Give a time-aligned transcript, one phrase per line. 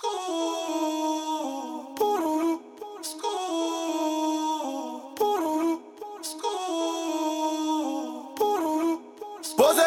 [0.00, 0.10] Posé,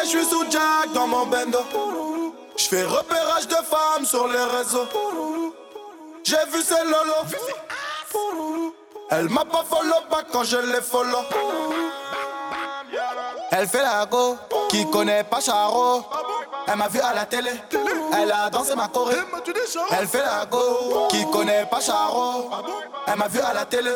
[0.02, 1.60] je suis sous Jack dans mon bendo.
[2.56, 4.86] Je fais repérage de femmes sur les réseaux.
[6.24, 7.14] J'ai vu ces lolo.
[9.10, 11.24] Elle m'a pas follow pas quand je les follow.
[13.54, 14.38] Elle fait la go,
[14.70, 16.02] qui connaît pas Charo.
[16.66, 17.50] Elle m'a vu à la télé,
[18.18, 19.16] elle a dansé ma choré.
[19.90, 22.50] Elle fait la go, qui connaît pas Charo.
[23.06, 23.90] Elle m'a vu à la télé,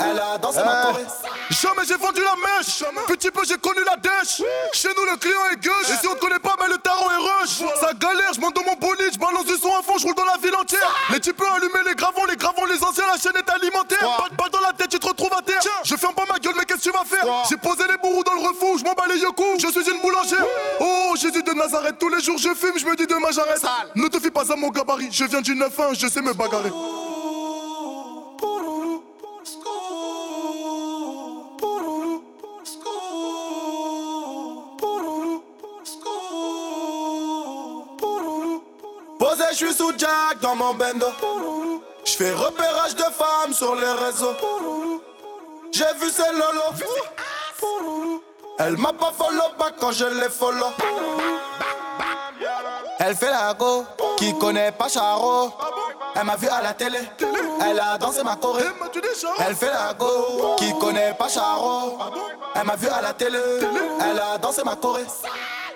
[0.00, 1.04] elle a dansé ma choré.
[1.48, 4.42] Jamais j'ai vendu la mèche, petit peu j'ai connu la dèche.
[4.74, 7.10] Chez nous le client est gauche, et si on te connaît pas, mais le tarot
[7.10, 7.70] est rush.
[7.80, 10.14] Ça galère, je monte dans mon bolide, je balance du son à fond, je roule
[10.14, 10.94] dans la ville entière.
[11.10, 14.16] Les types allumer les gravons, les gravons, les anciens, la chaîne est alimentaire.
[14.18, 15.60] Pas de balle dans la tête, tu te retrouves à terre.
[15.84, 16.26] Je ferme pas
[16.80, 19.20] que tu vas faire J'ai posé les bourreaux dans le refuge, je m'en bats les
[19.20, 20.44] yokous, je suis une boulangère.
[20.80, 23.62] Oh, Jésus de Nazareth, tous les jours je fume, je me dis demain j'arrête.
[23.94, 26.70] Ne te fie pas à mon gabarit, je viens du 9-1, je sais me bagarrer.
[39.18, 41.06] Posé, je suis sous Jack dans mon bendo.
[42.04, 44.34] Je fais repérage de femmes sur les réseaux.
[45.80, 46.62] J'ai vu ces lolo.
[48.58, 50.66] Elle m'a pas follow pas quand je les follow.
[52.98, 53.86] Elle fait la go,
[54.18, 55.50] qui connaît pas Charo.
[56.14, 56.98] Elle m'a vu à la télé,
[57.66, 58.64] elle a dansé ma choré.
[59.38, 61.96] Elle fait la go, qui connaît pas Charo.
[62.54, 63.38] Elle m'a vu à la télé,
[64.02, 65.06] elle a dansé ma choré.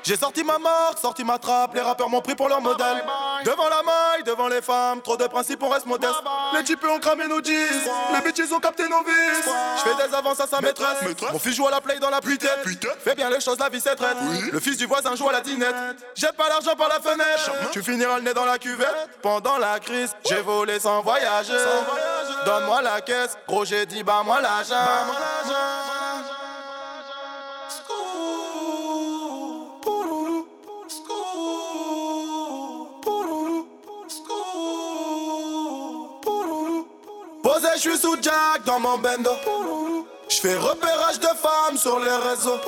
[0.03, 3.03] J'ai sorti ma marque, sorti ma trappe, les rappeurs m'ont pris pour leur modèle.
[3.45, 6.15] Devant la maille, devant les femmes, trop de principes, on reste modeste.
[6.55, 7.55] Les types ont cramé nos jeans,
[8.13, 9.49] les bitches ont capté nos vices.
[9.79, 10.99] Je fais des avances à sa maîtresse.
[11.33, 12.39] Mon fils joue à la play dans la pluie
[13.05, 14.17] Fais bien les choses, la vie c'est traite.
[14.53, 15.75] Le fils du voisin joue à la dinette.
[16.15, 17.51] Jette pas l'argent par la fenêtre.
[17.73, 19.09] Tu finiras le nez dans la cuvette.
[19.23, 21.53] Pendant la crise, j'ai volé sans voyager.
[22.45, 24.75] Donne-moi la caisse, gros j'ai dit bah moi l'argent.
[37.73, 39.31] Je suis sous Jack dans mon bendo.
[40.29, 42.61] Je fais repérage de femmes sur les réseaux.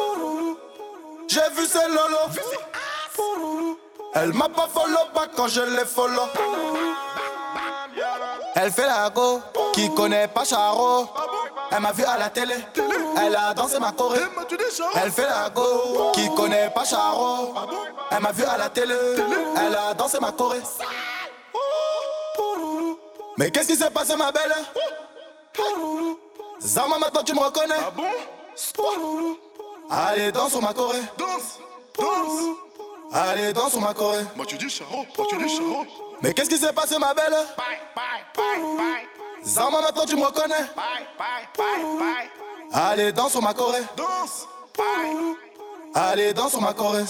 [1.29, 2.19] J'ai vu ces lolo.
[4.15, 6.23] Elle m'a pas follow pas quand je les follow.
[8.55, 9.41] Elle fait la go,
[9.75, 11.09] qui connaît pas Charo.
[11.71, 12.55] Elle m'a vu à la télé,
[13.23, 14.21] elle a dansé ma choré.
[14.95, 17.55] Elle fait la go, qui connaît pas Charo.
[18.11, 18.95] Elle m'a vu à la télé,
[19.57, 20.61] elle a dansé ma choré.
[23.39, 24.55] Mais qu'est-ce qui s'est passé ma belle?
[26.61, 27.75] Zama maintenant tu me reconnais.
[27.79, 28.05] Ah bon?
[29.91, 31.59] Allez danse sur ma choré Danse.
[31.99, 32.57] Danse.
[33.13, 35.85] Allez danse sur ma choré Moi tu dis Charo, moi tu dis Charo.
[36.23, 37.37] Mais qu'est-ce qui s'est passé ma belle?
[39.45, 40.55] Zama maintenant tu me reconnais.
[42.73, 44.49] Allez danse sur ma choré Danse.
[45.95, 47.05] Allez danse sur ma choré